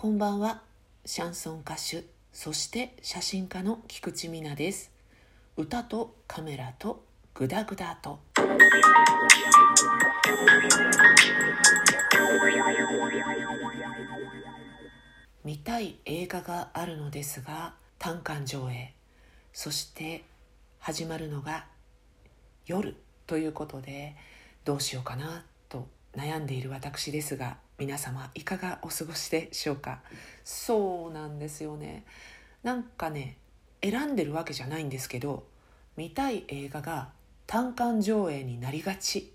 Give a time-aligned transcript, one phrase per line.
[0.00, 0.62] こんばんは。
[1.04, 2.04] シャンソン歌手。
[2.32, 4.92] そして写真家の菊池美奈です。
[5.56, 8.20] 歌とカメラとグダグダと。
[15.42, 18.94] 見たい映画があるのですが単館上映。
[19.52, 20.22] そして
[20.78, 21.66] 始まるのが
[22.66, 22.94] 夜
[23.26, 24.14] ということで
[24.64, 25.44] どうしようかな。
[26.16, 30.00] 悩んでいる私ですが皆様いかがお過ごしでしょうか？
[30.44, 32.04] そうなんですよね。
[32.62, 33.36] なんかね
[33.82, 35.44] 選んでるわけじゃないんですけど
[35.96, 37.10] 見たい映画が
[37.46, 39.32] 単館上映になりがち。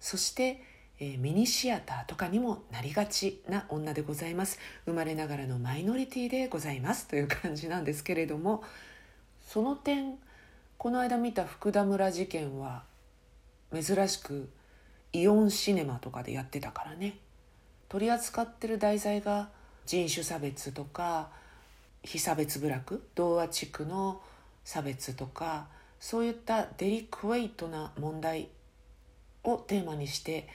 [0.00, 0.62] そして、
[1.00, 4.58] えー、ミニシアターとかにもなりがちな女でございます。
[4.84, 7.08] 生まれながらのマイノリティでございます。
[7.08, 8.62] という感じなんですけれども
[9.46, 10.18] その点
[10.76, 12.84] この間見た福田村事件は
[13.72, 14.50] 珍しく
[15.12, 17.18] イオンシネマとかでやってたからね。
[17.88, 19.48] 取り扱ってる題材が
[19.86, 21.30] 人種差別とか
[22.02, 24.20] 非差別部落童話地区の
[24.64, 28.48] 差別とかそういったデリクエイトな問題
[29.44, 30.46] をテーマにして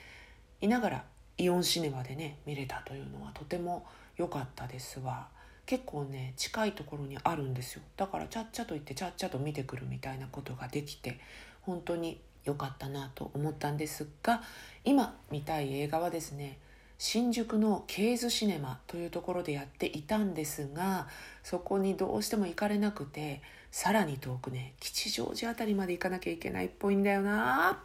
[0.60, 1.04] いながら
[1.36, 3.84] イオンシネマでね見れたというのはとても
[4.16, 5.28] 良かったですわ。
[5.66, 7.82] 結構ね近いところにあるんですよ。
[7.96, 11.18] だからちゃっちゃと行ってちゃっちゃと見てくるみたいなことができて
[11.62, 14.42] 本当に良かったなと思ったんですが
[14.84, 16.58] 今見たい映画はですね
[16.98, 21.08] 新宿のケーズシネマというところでやっていたんですが
[21.42, 27.82] そこにどうしても行かれなくてさらに遠くね吉祥寺辺りまで行かなきゃいけないっぽいんだよな。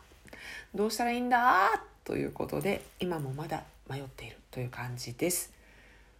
[0.76, 1.82] どうしたらいいんだ？
[2.04, 5.52] ということで今もまだ迷っているという感じです。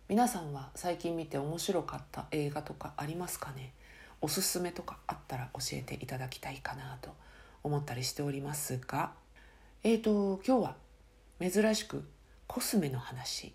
[0.08, 3.72] 皆さんは最近見て面白かった映画とかありますかね？
[4.22, 7.12] おすすめとかあったら教えていただきたいかなと
[7.64, 9.12] 思ったりしておりますが
[9.84, 10.76] えーと今日は
[11.40, 12.04] 珍しく
[12.48, 13.54] コスメの話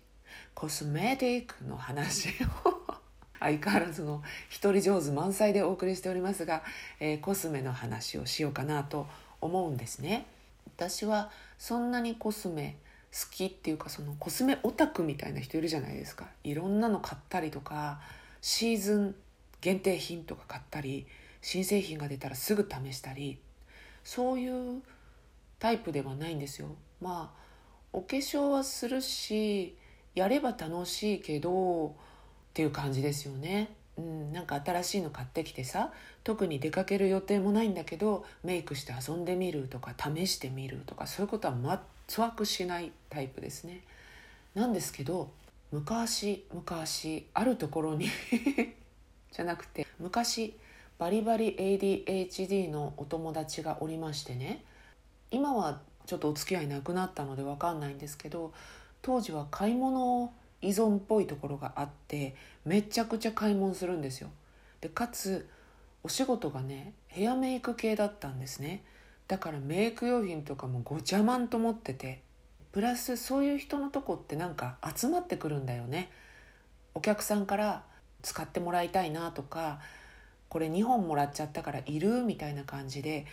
[0.53, 2.29] コスメティックの話
[2.65, 2.95] を
[3.39, 6.63] 相変わらずの一人上手満載でお送りしておりますが、
[6.99, 9.07] えー、コスメの話をしようかなと
[9.41, 10.25] 思うんですね。
[10.75, 12.77] 私はそんなにコスメ
[13.11, 16.27] 好きっていうかそのコスメオタクみたいな人いるじゃないですか。
[16.43, 18.01] いろんなの買ったりとか
[18.41, 19.15] シーズン
[19.61, 21.05] 限定品とか買ったり
[21.41, 23.39] 新製品が出たらすぐ試したり
[24.05, 24.81] そういう
[25.59, 26.69] タイプではないんですよ
[27.01, 27.45] まあ
[27.91, 29.75] お化粧はするし
[30.13, 31.91] やれば楽しいけどっ
[32.53, 33.69] ていう感じですよね。
[33.97, 35.91] うん、なんか新しいの買ってきてさ
[36.25, 43.81] 特に出かける予定もないんだけどメイクして遊んでみるとか試してみるとかそういうことは全くしないタイプですね。
[44.53, 45.31] なんですけど
[45.71, 48.09] 昔昔あるところに
[49.31, 50.53] じゃなくて昔
[50.97, 54.63] バリバリ ADHD のお友達がおりましてね。
[55.29, 58.53] 今はちょっとお付き合いなくなったので分かんないんですけど
[59.01, 64.29] 当時は買い物依存っぽいところがあってめちゃくちゃ買い物するんですよ。
[64.79, 65.49] でかつ
[66.03, 68.81] お仕事がねヘアメイク系だったんですね。
[69.27, 72.21] だからメイク用品とかもごちゃまんと思ってて
[72.71, 76.09] プラスそういう人のとこってなんか集まってくるんだよね。
[76.93, 77.83] お客さんから
[78.21, 79.81] 使ってもらいたいなとか
[80.55, 83.25] これ2本もらっちゃったからいるみたいな感じで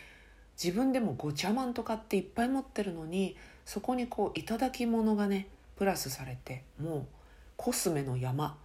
[0.61, 5.47] 自分でもごちゃまんとかっていっぱい持ってるのにそこにこう頂き物がね
[5.77, 7.07] プラスされてもう
[7.57, 8.57] コスメの山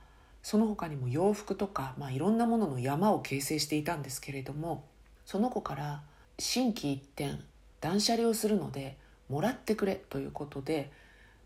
[0.41, 4.85] その他にも洋服とか、まあ、いろんなものの山を形成していたんですけれども
[5.23, 6.01] その子から
[6.39, 7.39] 心機一転
[7.79, 8.97] 断捨離をするので
[9.29, 10.91] もらってくれということで、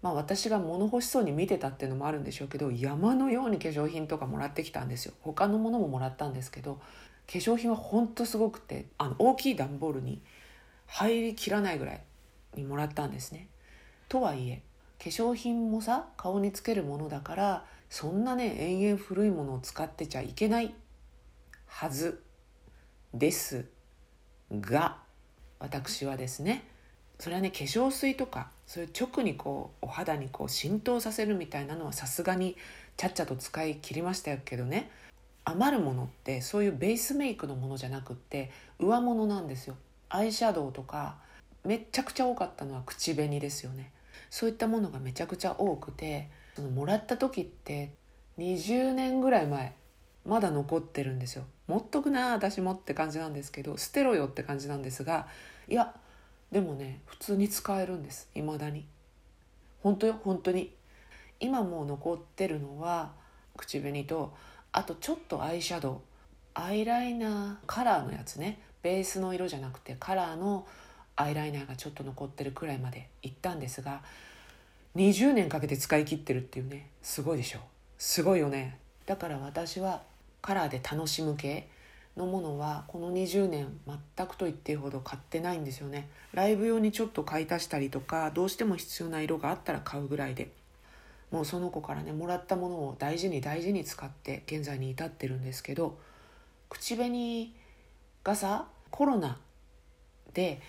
[0.01, 6.81] まあ、私が物欲しそうに見てたっていうのもあるんでしょうけど山のように化粧品とかもらってきたんですよ他のものももらったんですけど化
[7.33, 10.21] 粧品はほんとすごくてあの大きい段ボールに
[10.87, 12.01] 入りきらないぐらい
[12.55, 13.47] にもらったんですね。
[14.09, 14.61] とはいえ
[15.01, 20.75] 化粧品もさ顔につけるものだからそんなね延々古いものを使ってちゃいけない
[21.65, 22.21] はず
[23.13, 23.65] です
[24.51, 24.97] が
[25.59, 26.67] 私はですね
[27.21, 32.57] それはね化粧水とかそういう直にこうお肌にこう浸透させるみたいなのはさすがに
[32.97, 34.89] ちゃっちゃと使い切りましたけどね。
[35.45, 39.75] 余るものってそういうベースメイクのものじゃなくって上物なんですよ。
[40.09, 41.17] アイシャドウとか
[41.63, 43.91] めっちゃくちゃ多かったのは口紅ですよね。
[44.31, 47.91] そういったものがめちゃくちゃ多くてそのもらった時って
[48.39, 49.75] 20年ぐらい前
[50.25, 51.43] まだ残ってるんですよ。
[51.67, 55.27] 持っとくな私もって感じなんですけど捨てろよって感じなんですが
[55.67, 55.93] いや
[56.51, 58.29] でもね普通に使えるんです。
[58.35, 58.85] いまだに。
[59.81, 60.73] 本当よ本当に。
[61.39, 63.13] 今もう残ってるのは
[63.57, 64.33] 口紅と
[64.71, 65.97] あとちょっとアイシャドウ。
[66.53, 68.59] アイライナーカラーのやつね。
[68.83, 70.67] ベースの色じゃなくてカラーの
[71.15, 74.01] アイライナーがちょっと残ってるくらいまでいったんですが
[74.95, 76.89] 20年かけて使い切ってるっていうね。
[77.01, 77.59] すごいでしょ。
[77.97, 78.77] すごいよね。
[79.05, 80.03] だから私は
[80.41, 81.69] カラーで楽しむ系。
[82.17, 86.09] のものはこの20年全くと言っていいほど買ってないんですよね。
[86.33, 90.51] ライブ用にちょっと買い足したりとかどうしても必要な色があったら買うぐらいで。
[91.31, 95.97] もうその子からねもらったものを大事に大事に使って現在に至ってるんですけど
[96.69, 97.53] 口紅
[98.23, 99.37] がさコロナ
[100.33, 100.61] で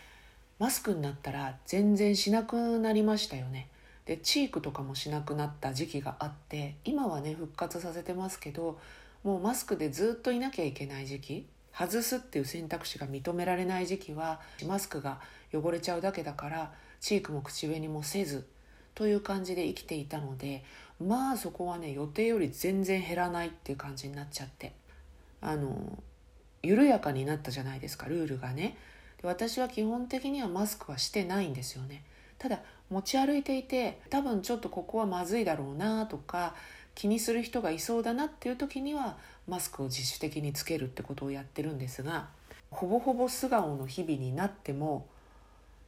[0.58, 3.68] マスクになったら全然しなくなりましたよね。
[4.04, 8.78] でチークとかもしなくなった時期があって今はね復活させてますけど
[9.24, 15.20] もうマスクでずっといなきゃいけない時期外すっていう選択肢が認められない時期はマスクが
[15.52, 18.46] 汚れちゃうだけだからチークも口紅もせず
[18.94, 20.64] という感じで生きていたので
[21.00, 24.72] まあそこはね予定より全然減らないっていう感じになっちゃって。
[25.42, 25.98] あの
[26.62, 28.78] 緩やかになったじゃないですかルールがね。
[29.22, 32.04] 私は基本的にはマスクはしてないんですよね。
[32.38, 32.60] ただ
[32.90, 36.54] 持ち歩いていて多分ちょっとここはまずいだろうなとか
[36.94, 39.16] 気にする人がいそうだなっていう時には
[39.48, 42.28] マスクを自主的につけるってことをやってるんですが
[42.70, 45.06] ほぼほぼ素顔の日々になっても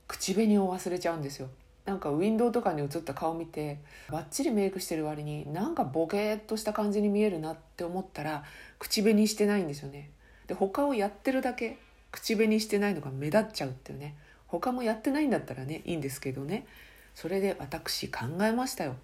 [0.06, 1.48] 口紅を忘れちゃうんですよ。
[1.86, 3.78] なんかウィンドウとかに映った顔見て
[4.10, 8.44] バッチリメイクしてる割になんかボケーっとした感じに見えるなって思ったら
[8.78, 10.10] 口紅してないんですよね。
[10.46, 11.78] で他をやってるだけ
[12.10, 14.16] 口紅してないのが目立っちゃうっていうね。
[14.46, 16.66] 他もやってないんだったらねいいんですけどね。
[17.14, 18.96] それで私考えましたよ。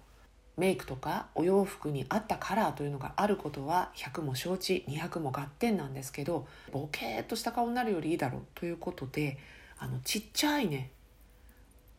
[0.57, 9.37] メイクとかお洋服に合ったカラーというのがあることは100も承知200も合点なんですけどボケーっとした顔になるよりいいだろうということで
[9.79, 10.91] あのちっちゃいね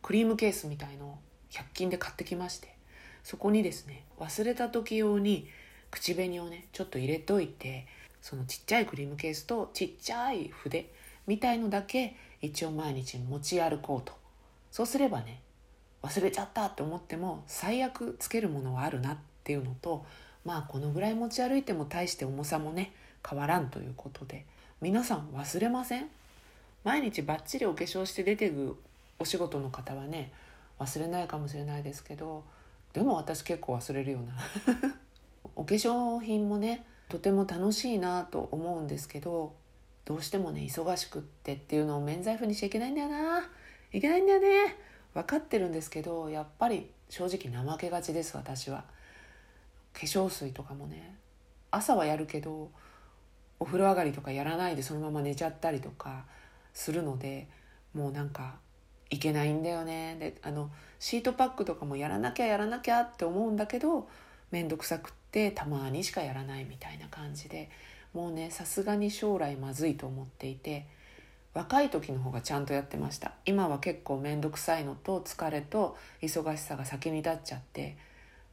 [0.01, 1.17] クリームケースみたいのを
[1.51, 2.75] 100均で買ってきまして
[3.23, 5.47] そこにですね忘れた時用に
[5.91, 7.87] 口紅をねちょっと入れといて
[8.21, 10.91] そのちっちゃいクリームケースとちっちゃい筆
[11.27, 14.13] みたいのだけ一応毎日持ち歩こうと。
[14.71, 15.39] そうすればね
[16.03, 20.05] 忘れちゃったって思っても最悪つけるものはあるなっていうのと
[20.45, 22.93] まあこのぐらい持ち歩いても大して重さもね
[23.27, 24.45] 変わらんということで
[24.81, 26.07] 皆さん忘れません？
[26.83, 28.77] 毎日バッチリお化粧して出てく
[29.17, 30.33] お仕事の方はね
[30.79, 32.43] 忘れないかもしれないですけど
[32.91, 34.93] でも私結構忘れるような。
[35.55, 39.53] お化粧品もねとても楽しいなと思うんですけど
[40.03, 43.47] どうしてもね忙しくってっていうのを免罪符にしちゃいけないんだよな。
[43.93, 44.75] いけないんだよね。
[45.13, 48.85] 分かってるんですけどやっぱり正直怠けがちです私は。
[49.93, 51.15] 化粧水とかもね。
[51.69, 52.71] 朝はやるけど
[53.59, 56.25] お風呂上がりとかやらないでそのまま寝ちゃったりとか
[56.73, 57.47] するので
[57.93, 58.55] もうなんか
[59.09, 60.17] いけないんだよね。
[60.19, 64.07] であのシートパックとかもやらなきゃやらなきゃって思うんだけど
[64.51, 67.69] 面倒くさくってたまにしかやらないみたいな感じで
[68.13, 70.87] もうねさすがに将来まずいと思っていて
[71.53, 73.33] 若い時の方がちゃんとやってました。
[73.45, 77.95] 今は結構面倒くさいのと疲れと忙しさが先に立っちゃって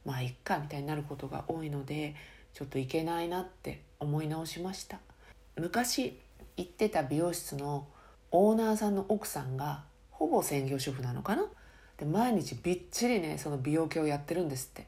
[0.05, 2.15] まあいっかみたいになることが多いので
[2.53, 4.99] ちょっといけないなって思い直しました。
[5.57, 6.19] 昔
[6.57, 7.87] 行ってた美容室の
[8.29, 11.45] オーナーさんの奥さんがほぼ専業主婦なのかな？
[11.97, 14.85] で毎日びっちりねその美容系をやってるんですって。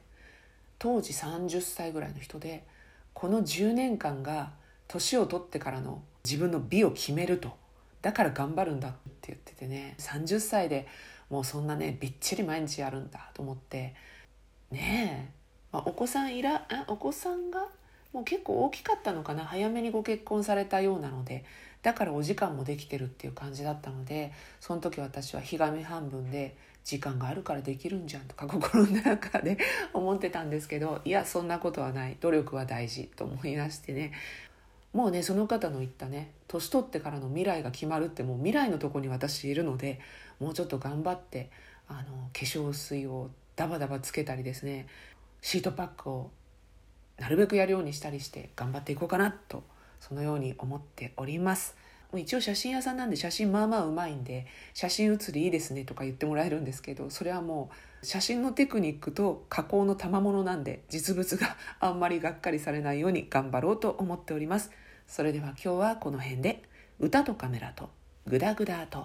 [0.78, 2.64] 当時30歳ぐらいの人で
[3.12, 4.50] この10年間が
[4.86, 7.56] 年を取ってからの自分の美を決めると。
[8.04, 8.92] だから頑張るんだっ
[9.22, 10.86] て言っててね30歳で
[11.30, 13.94] もうそんなねびっちり毎日やるんだと思って
[14.70, 15.34] ねえ、
[15.72, 17.66] まあ、お子さんいらお子さんが
[18.12, 21.46] もう結構大きかったのかな早めにご結婚されたようなので
[21.80, 29.56] だからお時間もできてるっていう感じだったのでその時私はひがみ半分で時間があるからできるんじゃんとか心の中で
[29.94, 34.12] 思ってたんですけどいやそんなことはない努力は大事と思い出してね。
[34.94, 40.00] もうねその方の言ったね年取ってからの未来が決まるってもう未来のとこに私いるので
[40.40, 41.50] もうちょっと頑張って
[41.88, 44.86] あの化粧水をダバダバつけたりですね
[45.42, 46.30] シートパックを
[47.18, 49.64] なるべくやるようにしたりして頑張っていこうかなと
[50.00, 51.76] そのように思っております。
[52.12, 57.70] もう一応写真屋さんなんで写真まあまあうまいんで写真写りいいですねとか言ってもらえるんですけどそれはも
[58.00, 64.70] う写真のテクニックと加工の賜物なんで実物があんまりがっかりされないように頑張ろうと思っております。
[65.06, 66.62] それでは今日はこの辺で。
[67.00, 67.90] 歌とカメラと
[68.26, 69.02] グダグダと。